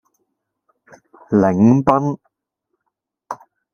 [1.41, 2.17] 檸賓